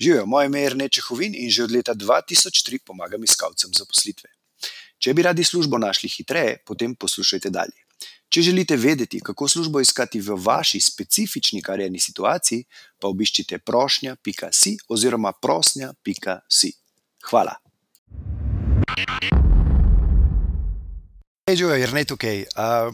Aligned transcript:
Živijo, 0.00 0.26
moje 0.26 0.46
ime 0.46 0.60
je 0.60 0.68
Rene 0.68 0.88
Čehovin 0.88 1.34
in 1.34 1.50
že 1.50 1.64
od 1.64 1.72
leta 1.72 1.94
2003 1.94 2.78
pomagam 2.84 3.24
iskalcem 3.24 3.70
zaposlitve. 3.72 4.28
Če 4.98 5.14
bi 5.14 5.22
radi 5.22 5.44
službo 5.44 5.78
našli 5.78 6.08
hitreje, 6.08 6.58
potem 6.66 6.94
poslušajte 6.94 7.50
dalje. 7.50 7.80
Če 8.28 8.42
želite 8.42 8.76
vedeti, 8.76 9.20
kako 9.20 9.48
službo 9.48 9.80
iskati 9.80 10.20
v 10.20 10.36
vaši 10.36 10.80
specifični 10.80 11.62
karjerni 11.62 12.00
situaciji, 12.00 12.64
pa 13.00 13.08
obiščite 13.08 13.58
prošnja.si 13.58 14.76
oziroma 14.88 15.32
prosnja.si. 15.32 16.72
Hvala. 17.30 17.56
Hej, 21.48 21.56
Jojo, 21.56 21.74
je 21.74 21.86
Rene 21.86 22.04
tukaj. 22.04 22.44
Uh, 22.52 22.92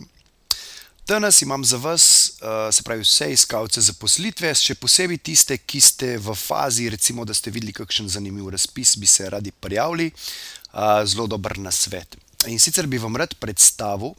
Danes 1.07 1.43
imam 1.43 1.65
za 1.65 1.77
vas, 1.77 2.33
uh, 2.43 2.75
se 2.75 2.83
pravi, 2.83 3.03
vse 3.03 3.33
iskalce 3.33 3.81
zaposlitve, 3.83 4.53
še 4.55 4.77
posebej 4.79 5.19
tiste, 5.19 5.57
ki 5.59 5.81
ste 5.83 6.11
v 6.23 6.35
fazi, 6.39 6.87
recimo, 6.95 7.25
da 7.27 7.35
ste 7.35 7.51
videli 7.51 7.75
kakšen 7.75 8.07
zanimiv 8.09 8.53
razpis, 8.55 8.95
bi 9.03 9.11
se 9.11 9.27
radi 9.31 9.51
prijavili, 9.51 10.13
uh, 10.15 11.03
zelo 11.03 11.27
dober 11.27 11.59
na 11.59 11.75
svet. 11.75 12.15
In 12.47 12.63
sicer 12.63 12.87
bi 12.87 13.03
vam 13.03 13.19
rad 13.19 13.35
predstavil 13.35 14.15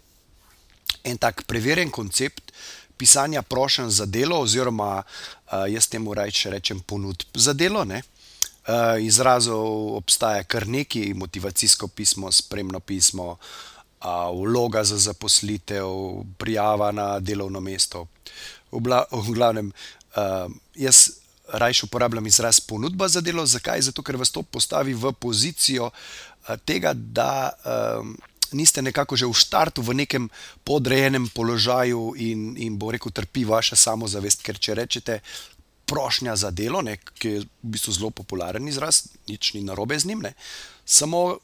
en 1.08 1.18
tak 1.18 1.46
preverjen 1.48 1.92
koncept 1.92 2.52
pisanja 3.00 3.42
prošen 3.48 3.88
za 3.88 4.06
delo, 4.06 4.44
oziroma 4.44 4.98
uh, 5.00 5.64
jaz 5.72 5.88
temu 5.88 6.12
rečem, 6.14 6.52
rečem 6.52 6.84
ponudb 6.84 7.40
za 7.40 7.56
delo. 7.56 7.88
Ne? 7.88 8.04
Izrazov 9.04 9.98
obstaja 9.98 10.44
kar 10.48 10.64
nekaj, 10.72 11.10
motivacijsko 11.20 11.90
pismo, 11.92 12.30
spremno 12.32 12.80
pismo, 12.80 13.34
uh, 13.34 13.73
vloga 14.34 14.84
za 14.84 14.98
zaposlitev, 14.98 15.88
prijava 16.38 16.92
na 16.92 17.20
delovno 17.20 17.60
mesto. 17.60 18.08
V, 18.72 18.80
bla, 18.80 19.04
v 19.12 19.32
glavnem, 19.32 19.72
uh, 20.16 20.52
jaz 20.76 21.10
rajš 21.48 21.84
uporabljam 21.84 22.28
izraz 22.28 22.60
ponudba 22.60 23.08
za 23.08 23.22
delo. 23.22 23.46
Zakaj? 23.46 23.82
Zato, 23.82 24.04
ker 24.04 24.18
vas 24.18 24.32
to 24.32 24.44
postavi 24.44 24.94
v 24.94 25.14
pozicijo 25.14 25.90
uh, 25.90 26.56
tega, 26.66 26.94
da 26.94 27.52
um, 27.64 28.18
niste 28.52 28.82
nekako 28.82 29.16
že 29.16 29.26
v 29.26 29.34
startu 29.34 29.82
v 29.82 29.94
nekem 29.94 30.30
podrejenem 30.64 31.30
položaju 31.34 32.14
in, 32.18 32.54
in 32.58 32.78
bo 32.78 32.92
rekel, 32.92 33.12
trpi 33.12 33.46
vaša 33.46 33.76
samozavest. 33.76 34.44
Ker 34.44 34.60
če 34.60 34.76
rečete. 34.76 35.20
Prošnja 35.84 36.36
za 36.40 36.48
delo, 36.52 36.80
ne, 36.82 36.96
ki 36.96 37.28
je 37.28 37.40
v 37.44 37.70
bistvu 37.76 37.92
zelo 37.92 38.10
popularen 38.10 38.64
izraz, 38.72 39.04
nič 39.28 39.52
ni 39.54 39.62
narobe 39.68 40.00
z 40.00 40.08
njim, 40.08 40.24
ne, 40.24 40.32
samo 40.88 41.44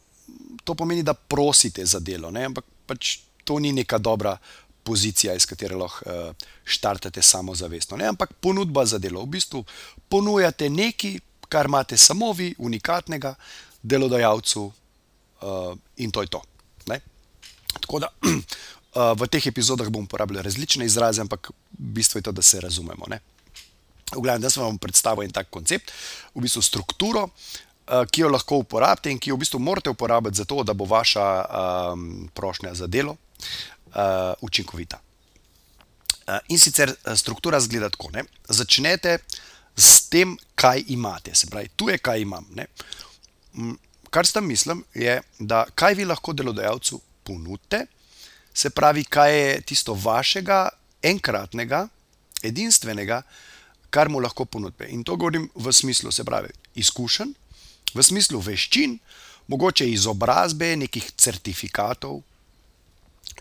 to 0.64 0.76
pomeni, 0.76 1.04
da 1.04 1.14
prosite 1.14 1.86
za 1.86 2.00
delo, 2.00 2.32
ne? 2.32 2.46
ampak 2.46 2.66
pač 2.86 3.20
to 3.44 3.60
ni 3.60 3.72
neka 3.74 3.98
dobra 3.98 4.38
pozicija, 4.84 5.34
iz 5.36 5.46
katere 5.46 5.76
lahko 5.78 6.06
uh, 6.06 6.48
štartate 6.64 7.22
samozavestno. 7.22 7.98
Ne? 7.98 8.10
Ampak 8.10 8.34
ponudba 8.42 8.86
za 8.86 8.98
delo. 8.98 9.24
V 9.26 9.38
bistvu 9.38 9.64
ponujate 10.10 10.70
nekaj, 10.70 11.20
kar 11.50 11.66
imate 11.66 11.98
samo 11.98 12.32
vi, 12.34 12.54
unikatnega 12.58 13.36
delodajalcu, 13.82 14.66
uh, 14.66 15.74
in 15.98 16.12
to 16.12 16.22
je 16.22 16.30
to. 16.30 16.42
Ne? 16.88 17.00
Tako 17.80 18.00
da 18.06 18.12
uh, 18.14 19.14
v 19.20 19.30
teh 19.30 19.50
epizodah 19.52 19.90
bom 19.90 20.06
uporabljal 20.06 20.44
različne 20.46 20.86
izraze, 20.86 21.22
ampak 21.22 21.52
bistvo 21.70 22.20
je 22.20 22.30
to, 22.30 22.32
da 22.32 22.42
se 22.42 22.62
razumemo. 22.62 23.10
Ne? 23.10 23.22
V 24.10 24.22
glavnem, 24.22 24.42
da 24.42 24.50
sem 24.50 24.64
vam 24.64 24.78
predstavil 24.82 25.28
en 25.28 25.34
tak 25.34 25.52
koncept, 25.54 25.92
v 26.34 26.42
bistvu 26.42 26.62
strukturo, 26.66 27.28
uh, 27.30 27.58
Eh, 27.69 27.69
ki 28.12 28.22
jo 28.22 28.30
lahko 28.30 28.62
uporabite 28.64 29.12
in 29.12 29.20
ki 29.20 29.32
jo 29.32 29.38
v 29.38 29.44
bistvu 29.44 29.60
morate 29.60 29.90
uporabiti 29.90 30.38
za 30.38 30.46
to, 30.46 30.64
da 30.64 30.74
bo 30.74 30.86
vaša 30.86 31.26
um, 31.46 32.30
prošnja 32.34 32.74
za 32.74 32.88
delo 32.88 33.16
uh, 33.16 34.34
učinkovita. 34.42 35.00
Uh, 36.28 36.38
in 36.54 36.60
sicer 36.60 36.94
struktura 37.16 37.60
zgleda 37.60 37.90
tako. 37.90 38.12
Ne? 38.14 38.24
Začnete 38.50 39.18
s 39.76 40.10
tem, 40.10 40.38
kaj 40.56 40.84
imate. 40.88 41.36
Se 41.36 41.48
pravi, 41.50 41.70
tu 41.76 41.90
je, 41.90 41.98
kaj 41.98 42.22
imam. 42.22 42.46
Ne? 42.54 42.68
Kar 44.10 44.28
s 44.28 44.34
tem 44.34 44.46
mislim, 44.46 44.84
je, 44.94 45.22
da 45.40 45.66
kaj 45.76 45.98
vi 45.98 46.06
lahko 46.06 46.34
delodajalcu 46.34 47.02
ponudite, 47.24 47.86
se 48.54 48.70
pravi, 48.70 49.04
kaj 49.04 49.38
je 49.40 49.62
tisto 49.62 49.94
vašega, 49.94 50.68
enkratnega, 51.02 51.88
edinstvenega, 52.44 53.22
kar 53.90 54.10
mu 54.10 54.20
lahko 54.22 54.46
ponudite. 54.46 54.90
In 54.94 55.04
to 55.04 55.16
govorim 55.16 55.50
v 55.56 55.74
smislu, 55.74 56.12
se 56.12 56.24
pravi, 56.24 56.54
izkušenj 56.76 57.39
v 57.94 58.04
smislu 58.04 58.40
veščin, 58.42 58.98
mogoče 59.50 59.88
izobrazbe, 59.90 60.76
nekih 60.78 61.12
certifikatov 61.18 62.22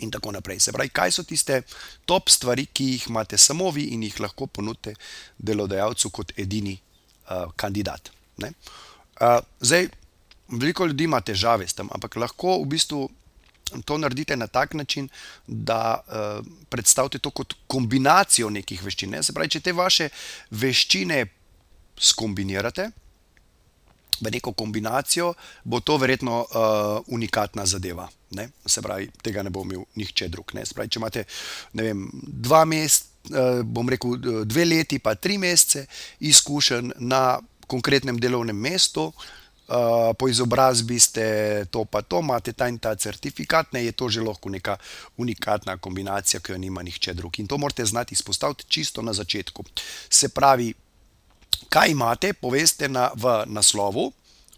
in 0.01 0.11
tako 0.11 0.33
naprej. 0.33 0.61
Se 0.61 0.73
pravi, 0.73 0.93
kaj 0.95 1.13
so 1.13 1.25
tiste 1.27 1.63
top 2.07 2.31
stvari, 2.31 2.67
ki 2.73 2.93
jih 2.93 3.09
imate 3.11 3.39
samo 3.39 3.71
vi 3.75 3.89
in 3.95 4.03
jih 4.07 4.21
lahko 4.21 4.47
ponudite 4.47 4.95
delodajalcu 5.39 6.11
kot 6.11 6.33
edini 6.39 6.77
uh, 6.77 7.51
kandidat. 7.57 8.11
Uh, 8.39 9.41
zdaj, 9.61 9.89
veliko 10.49 10.87
ljudi 10.87 11.05
ima 11.05 11.21
težave 11.21 11.67
s 11.69 11.75
tem, 11.75 11.89
ampak 11.93 12.17
lahko 12.17 12.61
v 12.63 12.69
bistvu. 12.77 13.09
To 13.85 13.99
naredite 14.01 14.37
na 14.37 14.47
tak 14.47 14.73
način, 14.75 15.11
da 15.47 16.01
uh, 16.01 16.47
predstavite 16.73 17.19
to 17.19 17.31
kot 17.31 17.53
kombinacijo 17.67 18.49
nekih 18.51 18.81
veščin. 18.81 19.11
Ne? 19.13 19.21
Se 19.23 19.35
pravi, 19.37 19.51
če 19.53 19.61
te 19.61 19.75
vaše 19.77 20.09
veščine 20.51 21.27
skombinirate, 22.01 22.87
v 24.21 24.31
neko 24.31 24.53
kombinacijo, 24.53 25.33
bo 25.65 25.81
to 25.81 25.97
verjetno 25.97 26.41
uh, 26.43 27.01
unikatna 27.07 27.67
zadeva. 27.67 28.09
Ne? 28.31 28.49
Se 28.67 28.83
pravi, 28.83 29.09
tega 29.23 29.43
ne 29.43 29.51
bo 29.51 29.63
imel 29.65 29.85
nihče 29.97 30.29
drug. 30.29 30.53
Pravi, 30.53 30.89
če 30.89 31.01
imate 31.01 31.25
vem, 31.73 32.09
dva 32.13 32.65
meseca, 32.69 33.07
uh, 33.33 33.63
bom 33.65 33.89
rekel 33.89 34.17
dve 34.45 34.65
leti, 34.65 34.99
pa 34.99 35.15
tri 35.15 35.39
mesece 35.39 35.87
izkušen 36.21 36.93
na 36.99 37.39
konkretnem 37.69 38.19
delovnem 38.21 38.57
mestu. 38.57 39.13
Uh, 39.69 40.15
po 40.17 40.31
izobrazbi 40.33 40.97
ste 40.97 41.25
to, 41.69 41.83
pa 41.85 42.01
to, 42.01 42.23
imate 42.25 42.55
ta 42.57 42.71
in 42.73 42.79
ta 42.81 42.95
certifikat, 42.97 43.75
ne 43.77 43.83
je 43.85 43.93
to 43.93 44.09
že 44.09 44.23
lahko 44.25 44.49
neka 44.49 44.79
unikatna 45.21 45.77
kombinacija, 45.77 46.41
ki 46.41 46.55
jo 46.55 46.59
nima 46.59 46.83
nihče 46.83 47.13
drug. 47.15 47.37
In 47.39 47.47
to 47.47 47.59
morate 47.61 47.85
znati 47.85 48.17
izpostaviti 48.17 48.65
čisto 48.69 49.03
na 49.03 49.13
začetku. 49.13 49.65
Se 50.09 50.29
pravi, 50.33 50.73
kaj 51.69 51.93
imate, 51.93 52.33
poveste 52.33 52.89
na, 52.89 53.11
v 53.15 53.45
naslovu 53.47 54.09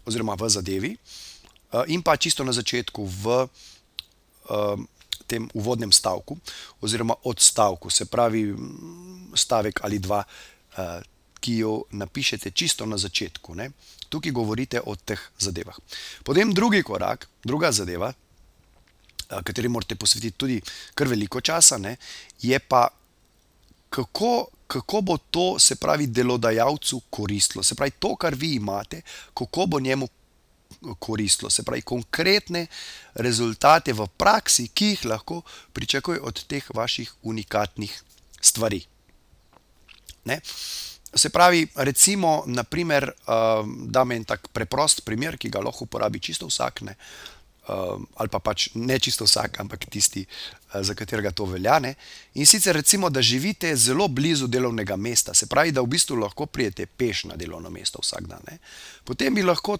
oziroma 0.05 0.35
v 0.39 0.49
zadevi, 0.49 0.91
uh, 0.95 1.83
in 1.87 2.01
pa 2.01 2.17
čisto 2.17 2.43
na 2.43 2.55
začetku 2.55 3.05
v 3.05 3.25
uh, 3.43 4.79
tem 5.27 5.47
uvodnem 5.53 5.91
stavku 5.91 6.37
oziroma 6.81 7.15
odstavku, 7.23 7.89
se 7.89 8.05
pravi 8.05 8.51
stavek 9.35 9.83
ali 9.83 9.99
dva, 9.99 10.23
uh, 10.23 10.99
ki 11.41 11.57
jo 11.57 11.83
napišete 11.91 12.51
čisto 12.53 12.85
na 12.85 12.97
začetku. 13.01 13.55
Ne? 13.57 13.71
Tukaj 14.09 14.31
govorite 14.31 14.81
o 14.85 14.93
teh 14.95 15.19
zadevah. 15.39 15.77
Potem 16.21 16.53
drugi 16.53 16.83
korak, 16.83 17.25
druga 17.41 17.71
zadeva, 17.71 18.13
kateri 19.39 19.67
morate 19.71 19.95
posvetiti 19.95 20.37
tudi 20.37 20.57
kar 20.93 21.07
veliko 21.07 21.41
časa, 21.41 21.77
ne, 21.77 21.95
je 22.41 22.59
pa 22.59 22.89
kako, 23.89 24.47
kako 24.71 25.01
bo 25.01 25.17
to, 25.17 25.59
se 25.59 25.75
pravi, 25.75 26.07
delodajalcu 26.07 27.01
koristilo. 27.09 27.63
Se 27.63 27.75
pravi, 27.75 27.91
to, 27.91 28.15
kar 28.15 28.35
vi 28.35 28.53
imate, 28.55 29.01
kako 29.33 29.65
bo 29.65 29.79
njemu 29.79 30.07
koristilo. 30.99 31.49
Se 31.49 31.63
pravi, 31.63 31.81
konkretne 31.81 32.67
rezultate 33.13 33.93
v 33.93 34.07
praksi, 34.17 34.67
ki 34.67 34.93
jih 34.93 35.05
lahko 35.11 35.41
pričakuje 35.73 36.21
od 36.21 36.43
teh 36.47 36.69
vaših 36.73 37.11
unikatnih 37.21 38.03
stvari. 38.41 38.85
Ne? 40.25 40.39
Se 41.15 41.29
pravi, 41.29 41.67
recimo, 41.75 42.43
naprimer, 42.47 43.11
uh, 43.11 43.67
da 43.91 44.03
me 44.03 44.15
en 44.15 44.23
tak 44.23 44.47
preprost 44.55 45.03
primer, 45.05 45.37
ki 45.37 45.51
ga 45.51 45.59
lahko 45.59 45.83
uporabi 45.83 46.23
čisto 46.23 46.47
vsak. 46.47 46.81
Ne? 46.87 46.95
Uh, 47.67 48.01
ali 48.15 48.29
pa 48.29 48.39
pač 48.39 48.69
ne 48.73 48.99
čisto 48.99 49.25
vsak, 49.25 49.59
ampak 49.59 49.85
tisti, 49.89 50.25
uh, 50.25 50.81
za 50.81 50.95
katerega 50.95 51.31
to 51.31 51.45
velja. 51.45 51.79
Ne? 51.79 51.95
In 52.33 52.45
sicer 52.45 52.75
recimo, 52.75 53.09
da 53.09 53.21
živite 53.21 53.75
zelo 53.75 54.07
blizu 54.07 54.47
delovnega 54.47 54.95
mesta, 54.95 55.33
se 55.33 55.45
pravi, 55.45 55.71
da 55.71 55.81
v 55.81 55.91
bistvu 55.93 56.15
lahko 56.15 56.45
prijete 56.45 56.85
peš 56.85 57.23
na 57.31 57.35
delovno 57.35 57.69
mesto 57.69 57.99
vsak 58.01 58.27
dan. 58.27 58.41
Ne? 58.51 58.57
Potem 59.03 59.35
bi 59.35 59.43
lahko 59.43 59.77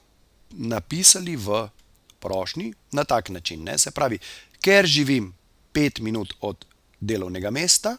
napisali 0.51 1.35
v 1.35 1.67
prošnji 2.19 2.73
na 2.91 3.03
tak 3.03 3.29
način. 3.29 3.63
Ne? 3.63 3.77
Se 3.77 3.91
pravi, 3.91 4.19
ker 4.61 4.85
živim 4.85 5.33
pet 5.73 6.00
minut 6.00 6.33
od 6.41 6.65
delovnega 7.00 7.51
mesta, 7.51 7.97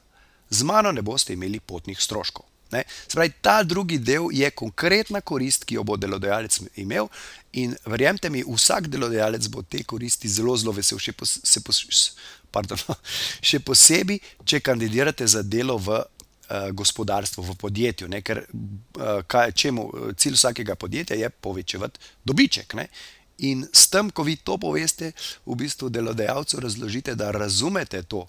z 0.50 0.62
mano 0.62 0.92
ne 0.92 1.02
boste 1.02 1.32
imeli 1.32 1.60
potnih 1.60 2.00
stroškov. 2.00 2.51
Spravi, 2.80 3.32
ta 3.40 3.62
drugi 3.62 3.98
del 3.98 4.30
je 4.32 4.50
konkretna 4.50 5.20
korist, 5.20 5.66
ki 5.69 5.76
jo 5.78 5.84
bo 5.84 5.96
delodajalec 6.00 6.60
imel, 6.80 7.08
in 7.52 7.76
verjemite 7.86 8.30
mi, 8.32 8.44
vsak 8.46 8.88
delodajalec 8.92 9.48
bo 9.52 9.62
te 9.62 9.82
koristi 9.84 10.28
zelo, 10.28 10.56
zelo 10.56 10.72
vesel, 10.76 11.00
še, 11.02 11.12
pos, 11.12 11.36
pos, 11.64 12.02
pardon, 12.54 12.80
še 13.48 13.60
posebej, 13.64 14.20
če 14.44 14.62
kandidirate 14.64 15.26
za 15.28 15.42
delo 15.42 15.78
v 15.78 15.98
uh, 16.00 16.69
gospodarstvu, 16.72 17.44
v 17.52 17.56
podjetju. 17.60 18.10
Ne? 18.12 18.22
Ker 18.24 18.44
uh, 18.44 19.22
kaj, 19.26 19.52
čemu, 19.52 19.88
cilj 20.16 20.38
vsakega 20.40 20.78
podjetja 20.80 21.19
je 21.19 21.30
povečevati 21.30 22.00
dobiček. 22.24 22.78
Ne? 22.80 22.88
In 23.48 23.66
s 23.72 23.88
tem, 23.90 24.10
ko 24.14 24.24
vi 24.24 24.36
to 24.38 24.58
poveste, 24.60 25.12
v 25.46 25.56
bistvu 25.58 25.90
delodajalcu 25.90 26.60
razložite, 26.62 27.16
da 27.19 27.32
razumete 27.34 28.02
to 28.02 28.26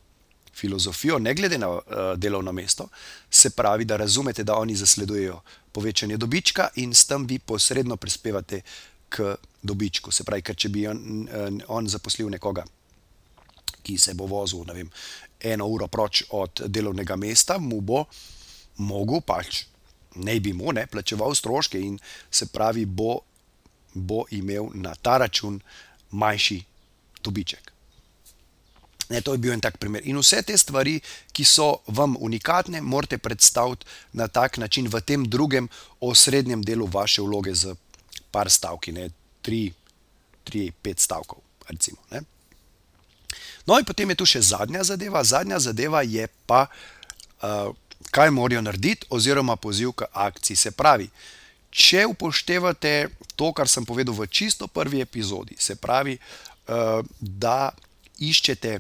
filozofijo, 0.54 1.20
ne 1.20 1.34
glede 1.34 1.58
na 1.58 1.70
uh, 1.70 1.82
delovno 2.16 2.52
mesto, 2.52 2.88
se 3.30 3.50
pravi, 3.50 3.86
da 3.86 3.98
razumete, 3.98 4.44
da 4.44 4.56
oni 4.56 4.76
zasledujejo 4.76 5.42
povečanje 5.72 6.18
dobička 6.18 6.70
in 6.76 6.94
s 6.94 7.06
tem 7.06 7.26
vi 7.28 7.40
posredno 7.40 7.98
prispevate 7.98 8.62
k 9.10 9.36
dobičku. 9.62 10.12
Se 10.12 10.24
pravi, 10.24 10.42
ker 10.42 10.56
če 10.56 10.70
bi 10.70 10.88
on, 10.88 11.28
on 11.68 11.90
zaposlil 11.90 12.30
nekoga, 12.30 12.66
ki 13.84 13.98
se 13.98 14.14
bo 14.14 14.26
vozil 14.30 14.64
vem, 14.74 14.90
eno 15.40 15.68
uro 15.68 15.88
proč 15.88 16.24
od 16.32 16.64
delovnega 16.68 17.16
mesta, 17.20 17.58
mu 17.58 17.82
bo 17.82 18.06
mogel 18.78 19.22
pač. 19.22 19.66
Ne 20.16 20.40
bi 20.40 20.54
mu 20.54 20.72
ne 20.74 20.86
plačeval 20.88 21.36
stroške, 21.36 21.80
in 21.82 21.98
se 22.32 22.46
pravi, 22.54 22.86
bo, 22.86 23.20
bo 23.94 24.24
imel 24.32 24.70
na 24.74 24.94
ta 24.96 25.18
račun 25.18 25.60
manjši 26.12 26.62
dobiček. 27.24 27.72
Ne, 29.10 29.22
to 29.22 29.34
je 29.34 29.38
bil 29.38 29.52
en 29.54 29.62
tak 29.62 29.78
primer. 29.78 30.02
In 30.08 30.18
vse 30.18 30.42
te 30.48 30.56
stvari, 30.58 30.96
ki 31.36 31.44
so 31.46 31.84
vam 31.88 32.16
unikatne, 32.20 32.82
morate 32.82 33.18
predstaviti 33.18 33.86
na 34.14 34.28
tak 34.28 34.58
način 34.58 34.88
v 34.88 35.02
tem 35.02 35.26
drugem 35.28 35.68
osrednjem 36.00 36.64
delu 36.64 36.88
vaše 36.88 37.22
vloge 37.22 37.54
z 37.54 37.76
par 38.32 38.50
stavki, 38.50 38.92
ne, 38.92 39.10
tri, 39.42 39.74
tri, 40.44 40.72
pet 40.72 41.00
stavkov. 41.00 41.42
Recimo, 41.70 41.98
no, 43.66 43.78
in 43.80 43.86
potem 43.86 44.10
je 44.10 44.20
tu 44.20 44.26
še 44.28 44.42
zadnja 44.42 44.84
zadeva. 44.84 45.24
Zadnja 45.24 45.60
zadeva 45.60 46.02
je 46.04 46.28
pa, 46.48 46.66
uh, 46.68 47.72
kaj 48.12 48.32
morajo 48.32 48.62
narediti, 48.62 49.08
oziroma 49.10 49.56
poziv 49.56 49.94
k 49.96 50.10
akciji. 50.12 50.60
Se 50.60 50.72
pravi, 50.72 51.08
če 51.72 52.06
upoštevate 52.12 53.14
to, 53.36 53.54
kar 53.56 53.72
sem 53.72 53.86
povedal 53.86 54.16
v 54.16 54.28
čisto 54.28 54.68
prvi 54.68 55.02
epizodi, 55.02 55.56
se 55.60 55.76
pravi, 55.76 56.18
uh, 56.18 57.00
da 57.20 57.72
iščete 58.20 58.80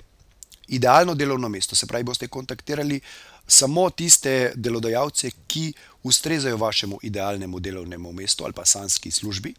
idealno 0.68 1.15
delovno 1.15 1.50
mesto, 1.50 1.75
se 1.75 1.88
pravi, 1.88 2.04
boste 2.04 2.27
kontaktirali 2.27 3.00
samo 3.48 3.89
tiste 3.89 4.54
delodajalce, 4.56 5.31
ki 5.48 5.74
ustrezajo 6.04 6.57
vašemu 6.57 7.00
idealnemu 7.04 7.60
delovnemu 7.60 8.12
mestu 8.13 8.44
ali 8.44 8.54
pa 8.54 8.65
sanski 8.65 9.12
službi, 9.12 9.54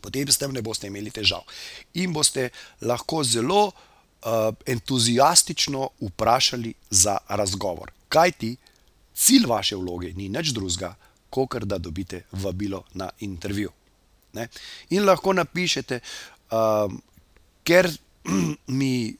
potem 0.00 0.28
s 0.28 0.38
tem 0.38 0.52
ne 0.52 0.62
boste 0.62 0.86
imeli 0.86 1.10
težav. 1.10 1.44
In 1.94 2.12
boste 2.12 2.50
lahko 2.80 3.24
zelo 3.24 3.66
uh, 3.66 4.54
entuzijastično 4.66 5.88
vprašali 6.00 6.74
za 6.90 7.18
razgovor. 7.28 7.90
Kaj 8.08 8.32
ti 8.32 8.56
cilj 9.14 9.46
vaše 9.46 9.76
vloge 9.76 10.12
ni 10.12 10.28
nič 10.28 10.52
drugega, 10.52 10.94
kot 11.30 11.64
da 11.64 11.78
dobite 11.78 12.24
vabilo 12.32 12.84
na 12.94 13.10
intervju. 13.20 13.70
Ne? 14.32 14.48
In 14.90 15.04
lahko 15.04 15.32
napišete, 15.32 16.00
uh, 16.50 16.92
ker 17.64 17.88
mi 18.80 19.16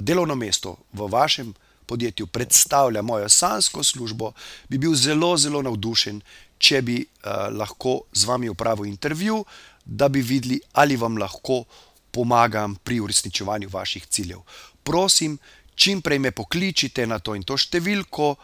delovno 0.00 0.34
mesto 0.34 0.76
v 0.92 1.08
vašem 1.10 1.54
podjetju 1.86 2.26
predstavlja 2.26 3.02
mojo 3.02 3.28
sansko 3.28 3.84
službo, 3.84 4.32
bi 4.68 4.78
bil 4.78 4.94
zelo, 4.94 5.36
zelo 5.36 5.62
navdušen, 5.62 6.20
če 6.58 6.82
bi 6.82 6.96
uh, 7.02 7.50
lahko 7.52 8.00
z 8.12 8.24
vami 8.24 8.48
upravil 8.48 8.86
intervju, 8.86 9.44
da 9.84 10.08
bi 10.08 10.22
videli, 10.22 10.60
ali 10.72 10.96
vam 10.96 11.18
lahko 11.20 11.64
pomagam 12.10 12.76
pri 12.76 13.00
uresničevanju 13.00 13.68
vaših 13.72 14.06
ciljev. 14.06 14.40
Prosim, 14.82 15.38
čim 15.74 16.00
prej 16.02 16.18
me 16.18 16.30
pokličite 16.30 17.06
na 17.06 17.18
to 17.18 17.34
in 17.34 17.42
to 17.42 17.58
številko, 17.58 18.34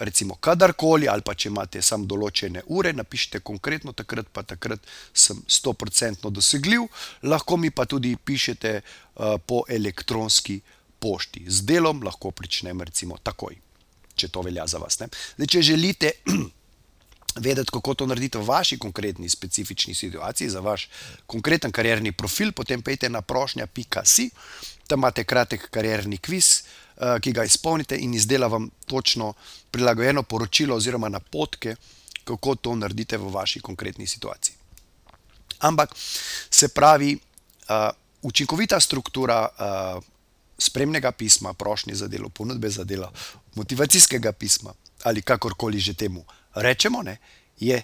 recimo 0.00 0.34
kadarkoli, 0.34 1.08
ali 1.08 1.22
pa 1.22 1.34
če 1.34 1.50
imate 1.50 1.82
samo 1.82 2.06
določene 2.08 2.62
ure, 2.66 2.92
napišite 2.96 3.40
konkretno, 3.40 3.92
takrat 3.92 4.30
pa 4.32 4.42
takrat 4.42 4.80
sem 5.12 5.42
100% 5.48 6.30
dosegljiv, 6.30 6.86
lahko 7.28 7.56
mi 7.56 7.70
pa 7.70 7.86
tudi 7.86 8.14
pišete 8.16 8.72
uh, 8.80 9.36
po 9.46 9.62
elektronski 9.68 10.60
pošti. 11.02 11.44
Z 11.48 11.66
delom 11.66 12.02
lahko 12.02 12.30
pričnem 12.30 12.82
recimo 12.82 13.18
takoj, 13.22 13.56
če 14.14 14.28
to 14.28 14.42
velja 14.46 14.66
za 14.70 14.78
vas. 14.82 14.98
Zdaj, 15.00 15.48
če 15.50 15.62
želite 15.72 16.12
vedeti, 17.46 17.72
kako 17.72 17.94
to 17.94 18.06
naredite 18.06 18.38
v 18.38 18.46
vaši 18.46 18.78
konkretni 18.78 19.28
specifični 19.28 19.94
situaciji, 19.94 20.50
za 20.52 20.60
vaš 20.60 20.88
konkreten 21.26 21.72
karierni 21.72 22.12
profil, 22.12 22.52
potem 22.52 22.82
pejte 22.82 23.08
na 23.08 23.22
prošnja.si, 23.22 24.30
tam 24.86 25.00
imate 25.00 25.24
kratek 25.24 25.70
karierni 25.70 26.18
kviz, 26.18 26.61
ki 27.20 27.32
ga 27.32 27.44
izpolnite 27.44 27.96
in 27.96 28.14
izdela 28.14 28.46
vam 28.46 28.70
točno 28.86 29.32
prilagojeno 29.70 30.22
poročilo 30.22 30.76
oziroma 30.76 31.08
napotke, 31.08 31.76
kako 32.24 32.54
to 32.54 32.74
naredite 32.76 33.18
v 33.18 33.30
vaši 33.32 33.60
konkretni 33.60 34.06
situaciji. 34.06 34.54
Ampak 35.58 35.94
se 36.50 36.68
pravi, 36.68 37.14
uh, 37.14 37.90
učinkovita 38.22 38.80
struktura 38.80 39.48
uh, 39.48 40.02
spremnega 40.58 41.12
pisma, 41.12 41.52
prošnje 41.52 41.94
za 41.94 42.08
delo, 42.08 42.28
ponudbe 42.28 42.70
za 42.70 42.84
delo, 42.84 43.12
motivacijskega 43.54 44.32
pisma 44.32 44.74
ali 45.02 45.22
kakorkoli 45.22 45.80
že 45.80 45.94
temu 45.94 46.24
rečemo, 46.54 47.02
ne, 47.02 47.18
je 47.58 47.82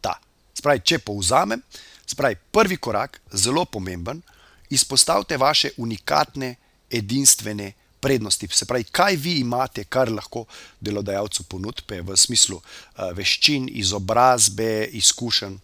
ta. 0.00 0.14
Spravi, 0.54 0.80
če 0.84 0.98
povzamem, 0.98 1.62
spravi, 2.06 2.36
prvi 2.52 2.76
korak, 2.76 3.20
zelo 3.32 3.64
pomemben, 3.64 4.22
izpostavite 4.70 5.36
vaše 5.36 5.70
unikatne, 5.76 6.54
edinstvene 6.90 7.72
prednosti. 8.00 8.48
Se 8.52 8.66
pravi, 8.66 8.84
kaj 8.84 9.16
vi 9.16 9.38
imate, 9.40 9.84
kar 9.84 10.10
lahko 10.12 10.46
delodajalcu 10.80 11.44
ponudite 11.48 12.00
v 12.02 12.16
smislu 12.16 12.56
uh, 12.56 13.10
veščin, 13.16 13.68
izobrazbe, 13.82 14.88
izkušenj, 15.00 15.58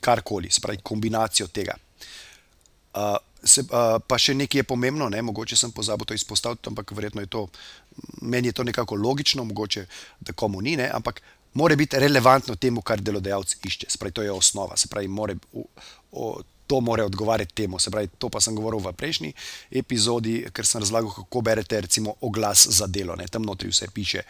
karkoli, 0.00 0.50
se 0.50 0.60
pravi, 0.60 0.82
kombinacijo 0.82 1.48
tega. 1.48 1.74
Uh, 2.94 3.16
se, 3.44 3.62
uh, 3.62 3.98
pa 4.06 4.18
še 4.18 4.34
nekaj 4.34 4.62
je 4.62 4.66
pomembno, 4.68 5.08
ne? 5.08 5.22
mogoče 5.22 5.56
sem 5.56 5.72
pozabil 5.72 6.06
to 6.06 6.16
izpostaviti, 6.16 6.70
ampak 6.70 6.92
verjetno 6.96 7.22
je 7.22 7.30
to, 7.30 7.46
meni 8.22 8.50
je 8.50 8.58
to 8.58 8.66
nekako 8.66 8.98
logično, 8.98 9.44
mogoče 9.44 9.86
da 10.20 10.32
komu 10.32 10.62
ni, 10.64 10.76
ne? 10.76 10.90
ampak 10.94 11.22
mora 11.58 11.76
biti 11.76 11.98
relevantno 11.98 12.56
temu, 12.56 12.82
kar 12.82 13.00
delodajalec 13.00 13.56
išče. 13.64 13.90
Se 13.90 13.98
pravi, 13.98 14.14
to 14.14 14.22
je 14.22 14.32
osnova. 14.32 14.76
Se 14.76 14.88
pravi, 14.88 15.08
more, 15.08 15.36
o, 15.52 15.64
o, 16.12 16.32
to 16.68 16.80
more 16.80 17.04
odgovarjati 17.04 17.54
temu. 17.54 17.78
Se 17.78 17.90
pravi, 17.90 18.08
to 18.18 18.28
pa 18.28 18.40
sem 18.44 18.54
govoril 18.54 18.80
v 18.84 18.92
prejšnji 18.92 19.32
epizodi, 19.80 20.42
ker 20.52 20.68
sem 20.68 20.84
razlagal, 20.84 21.10
kako 21.16 21.40
berete 21.40 21.80
recimo 21.80 22.14
oglas 22.20 22.66
za 22.68 22.86
delo. 22.86 23.16
Ne? 23.16 23.26
Tam 23.26 23.42
notri 23.42 23.72
vse 23.72 23.88
piše 23.94 24.22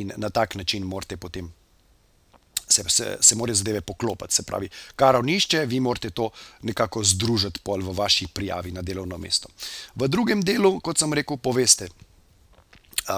in 0.00 0.12
na 0.16 0.30
tak 0.30 0.54
način 0.54 0.86
morate 0.88 1.16
potem. 1.16 1.52
Se, 2.70 2.84
se, 2.86 3.16
se 3.20 3.34
morajo 3.34 3.58
zadeve 3.58 3.80
poklopiti, 3.80 4.34
se 4.34 4.42
pravi, 4.46 4.68
kar 4.96 5.16
onišče, 5.18 5.64
vi 5.66 5.80
morate 5.80 6.10
to 6.10 6.28
nekako 6.62 7.02
združiti 7.04 7.60
pol 7.64 7.82
v 7.82 7.94
vaši 7.98 8.28
prijavi 8.30 8.70
na 8.70 8.82
delovno 8.82 9.18
mesto. 9.18 9.48
V 9.94 10.08
drugem 10.08 10.44
delu, 10.46 10.78
kot 10.80 10.98
sem 10.98 11.12
rekel, 11.12 11.36
poveste, 11.36 11.88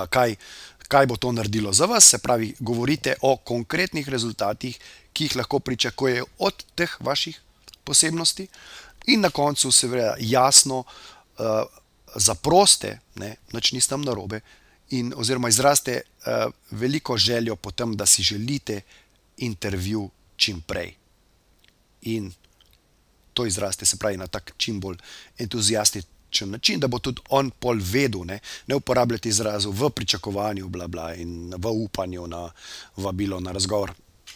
kaj, 0.09 0.37
kaj 0.89 1.06
bo 1.06 1.21
to 1.21 1.35
naredilo 1.37 1.73
za 1.73 1.85
vas, 1.85 2.09
se 2.09 2.19
pravi, 2.19 2.55
govorite 2.61 3.19
o 3.21 3.37
konkretnih 3.37 4.09
rezultatih, 4.09 4.81
ki 5.12 5.29
jih 5.29 5.37
lahko 5.37 5.61
pričakujejo 5.61 6.27
od 6.39 6.65
teh 6.75 6.96
vaših 7.01 7.41
posebnosti, 7.84 8.46
in 9.06 9.20
na 9.20 9.31
koncu, 9.31 9.72
seveda, 9.72 10.15
jasno 10.20 10.84
uh, 10.84 11.46
zaproste, 12.15 12.98
noč 13.53 13.72
niste 13.72 13.91
tam 13.91 14.03
na 14.03 14.15
robe, 14.15 14.41
in 14.91 15.12
oziroma 15.17 15.48
izraste 15.48 16.01
uh, 16.03 16.53
veliko 16.70 17.17
željo 17.17 17.56
po 17.56 17.70
tem, 17.70 17.96
da 17.96 18.06
si 18.06 18.22
želite 18.22 18.81
intervju 19.36 20.10
čim 20.36 20.60
prej. 20.60 20.94
In 22.03 22.32
to 23.32 23.46
izraste, 23.46 23.86
se 23.86 23.96
pravi, 23.96 24.17
na 24.17 24.27
tak 24.27 24.53
čim 24.56 24.81
bolj 24.81 24.96
entuzijastičen 25.39 26.51
način, 26.51 26.81
da 26.81 26.89
bo 26.89 26.98
tudi 26.98 27.20
on 27.29 27.51
pol 27.51 27.79
vedel, 27.81 28.24
ne, 28.24 28.39
ne 28.67 28.74
uporabljati 28.74 29.29
izrazov 29.29 29.72
v 29.72 29.91
pričakovanju, 29.91 30.69
bla, 30.69 30.89
bla, 30.89 31.15
in 31.15 31.55
v 31.56 31.70
upanju 31.70 32.27
na 32.27 32.51
vabilo, 32.96 33.41
na 33.41 33.53
razgovor. 33.53 33.93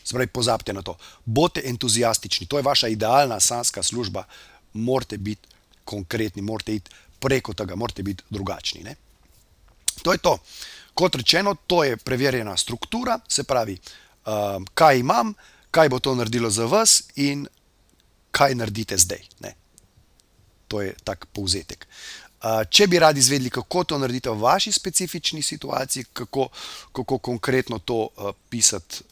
Zdaj, 0.07 0.27
pozabite 0.27 0.73
na 0.73 0.83
to. 0.83 0.97
Bodite 1.25 1.63
entuzijastični, 1.69 2.47
to 2.47 2.59
je 2.59 2.63
vaša 2.63 2.89
idealna 2.89 3.41
sanska 3.41 3.83
služba. 3.83 4.25
Morate 4.73 5.19
biti 5.19 5.49
konkretni, 5.85 6.43
morate 6.43 6.75
iti 6.75 6.91
preko 7.21 7.55
tega, 7.55 7.77
morate 7.77 8.03
biti 8.03 8.25
drugačni. 8.31 8.83
Ne? 8.83 8.95
To 10.03 10.13
je 10.13 10.19
to. 10.19 10.39
Kot 10.95 11.15
rečeno, 11.15 11.55
to 11.67 11.85
je 11.85 11.97
preverjena 11.97 12.57
struktura, 12.57 13.19
se 13.29 13.45
pravi, 13.45 13.79
uh, 13.79 14.63
kaj 14.75 14.99
imam, 14.99 15.35
kaj 15.71 15.89
bo 15.89 15.99
to 15.99 16.15
naredilo 16.15 16.51
za 16.51 16.65
vas 16.65 17.03
in 17.17 17.47
kaj 18.31 18.55
naredite 18.55 18.99
zdaj. 18.99 19.23
Ne? 19.41 19.55
To 20.69 20.83
je 20.83 20.95
tak 21.05 21.27
povzetek. 21.33 21.87
Če 22.71 22.87
bi 22.87 22.99
radi 22.99 23.19
izvedeli, 23.19 23.51
kako 23.51 23.85
to 23.85 23.99
naredite 23.99 24.31
v 24.31 24.39
vaši 24.39 24.73
specifični 24.73 25.43
situaciji, 25.43 26.05
kako, 26.13 26.49
kako 26.93 27.19
konkretno 27.19 27.79
to 27.79 28.07
uh, 28.07 28.31
pisati. 28.49 29.03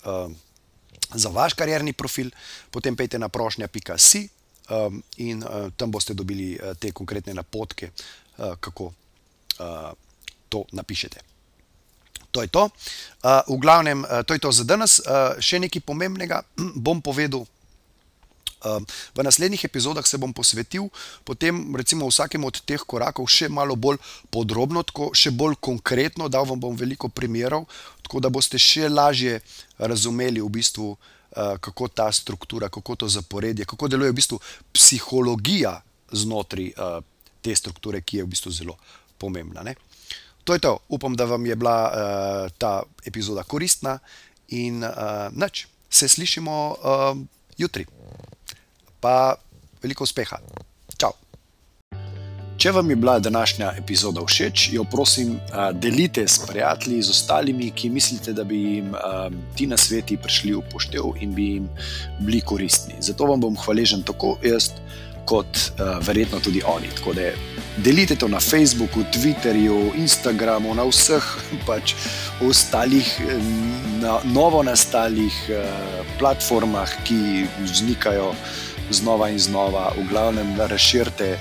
Za 1.15 1.29
vaš 1.29 1.55
karjerni 1.55 1.93
profil, 1.93 2.31
potem 2.71 2.97
pejte 2.97 3.19
na 3.19 3.29
prošnja.si 3.29 4.29
um, 4.71 5.03
in 5.17 5.43
uh, 5.43 5.71
tam 5.77 5.91
boste 5.91 6.15
dobili 6.15 6.59
uh, 6.59 6.75
te 6.79 6.93
konkretne 6.93 7.35
napotke, 7.35 7.91
uh, 7.91 8.55
kako 8.61 8.85
uh, 8.85 9.93
to 10.49 10.65
napišete. 10.73 11.21
To 12.31 12.43
je 12.43 12.49
to. 12.51 12.67
Uh, 12.67 13.47
v 13.47 13.59
glavnem, 13.63 14.03
uh, 14.03 14.27
to 14.27 14.35
je 14.35 14.43
to 14.43 14.53
za 14.53 14.65
danes. 14.67 14.99
Uh, 14.99 15.39
še 15.39 15.63
nekaj 15.63 15.87
pomembnega 15.87 16.43
bom 16.87 16.99
povedal. 17.03 17.47
Um, 18.65 18.87
v 19.15 19.23
naslednjih 19.23 19.65
epizodah 19.65 20.07
se 20.07 20.19
bom 20.19 20.33
posvetil 20.33 20.89
potem, 21.25 21.77
recimo, 21.77 22.09
vsakemu 22.09 22.49
od 22.49 22.61
teh 22.65 22.81
korakov 22.81 23.29
še 23.29 23.51
malo 23.53 23.77
bolj 23.77 24.01
podrobno, 24.33 24.83
tako, 24.83 25.11
še 25.13 25.31
bolj 25.31 25.59
konkretno, 25.61 26.29
dal 26.33 26.49
vam 26.49 26.61
bom 26.61 26.77
veliko 26.77 27.09
primerov, 27.13 27.69
tako 28.03 28.25
da 28.25 28.33
boste 28.33 28.59
še 28.59 28.89
lažje 28.89 29.41
razumeli, 29.79 30.41
v 30.41 30.49
bistvu, 30.49 30.95
uh, 30.97 31.57
kako 31.61 31.89
ta 31.93 32.09
struktura, 32.13 32.73
kako 32.73 33.05
to 33.05 33.09
zaporedje, 33.09 33.69
kako 33.69 33.89
deluje 33.93 34.15
v 34.15 34.19
bistvu 34.21 34.41
psihologija 34.73 35.77
znotraj 36.09 36.73
uh, 36.73 37.01
te 37.45 37.53
strukture, 37.53 38.01
ki 38.01 38.23
je 38.23 38.25
v 38.25 38.33
bistvu 38.33 38.53
zelo 38.55 38.79
pomembna. 39.21 39.61
Ne? 39.61 39.77
To 40.45 40.57
je 40.57 40.61
to. 40.61 40.79
Upam, 40.89 41.17
da 41.17 41.25
vam 41.25 41.47
je 41.47 41.57
bila 41.57 41.79
uh, 41.89 42.53
ta 42.59 42.83
epizoda 43.05 43.43
koristna 43.43 43.99
in 44.49 44.85
uh, 44.85 45.29
nič. 45.33 45.67
Se 45.91 46.09
slišimo 46.09 46.57
uh, 46.73 47.19
jutri. 47.57 47.87
Pa 49.05 49.37
veliko 49.83 50.07
uspeha. 50.09 50.39
Čau. 50.97 51.11
Če 52.57 52.71
vam 52.73 52.89
je 52.89 52.97
bila 52.97 53.19
današnja 53.21 53.75
epizoda 53.77 54.23
všeč, 54.25 54.71
jo 54.73 54.85
prosim, 54.89 55.35
delite 55.77 56.25
s 56.25 56.39
prijatelji, 56.47 57.03
z 57.03 57.13
ostalimi, 57.13 57.69
ki 57.77 57.91
mislite, 57.93 58.33
da 58.33 58.47
bi 58.49 58.63
jim 58.63 58.95
ti 59.59 59.67
na 59.69 59.77
sveti 59.77 60.17
prišli 60.17 60.55
v 60.55 60.63
poštev 60.73 61.21
in 61.21 61.35
bi 61.37 61.51
jim 61.51 61.69
bili 62.21 62.41
koristni. 62.41 62.97
Zato 63.01 63.29
vam 63.29 63.45
bom 63.45 63.61
hvaležen 63.67 64.07
tako 64.09 64.39
jaz, 64.41 64.71
kot 65.29 65.61
verjetno 66.09 66.41
tudi 66.41 66.65
oni. 66.65 66.89
Tako 66.97 67.13
da 67.21 67.29
delite 67.77 68.17
to 68.17 68.29
na 68.29 68.41
Facebooku, 68.41 69.05
Twitterju, 69.13 69.99
Instagramu, 70.01 70.73
na 70.75 70.89
vseh 70.89 71.33
pač 71.69 71.93
ostalih, 72.41 73.17
na 74.01 74.21
novo 74.25 74.63
nastalih 74.65 75.43
platformah, 76.19 77.03
ki 77.05 77.45
vznikajo 77.67 78.33
znova 78.91 79.29
in 79.29 79.39
znova, 79.39 79.93
v 79.97 80.09
glavnem, 80.11 80.57
razširite 80.61 81.39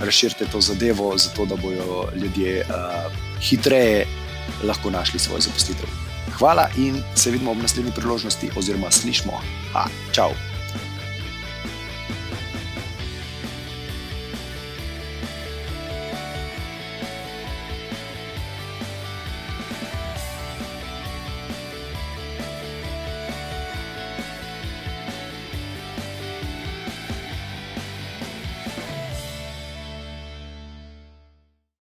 razširite 0.00 0.44
to 0.52 0.60
zadevo, 0.60 1.18
zato 1.18 1.46
da 1.46 1.56
bodo 1.56 2.08
ljudje 2.16 2.60
uh, 2.60 3.12
hitreje 3.40 4.06
lahko 4.64 4.90
našli 4.90 5.18
svoj 5.18 5.40
zaposlitev. 5.40 5.88
Hvala 6.38 6.68
in 6.76 7.02
se 7.14 7.30
vidimo 7.30 7.50
ob 7.50 7.58
naslednji 7.58 7.92
priložnosti, 7.96 8.50
oziroma 8.56 8.90
slišmo. 8.90 9.32
Ha, 9.72 9.86
čau! 10.12 10.53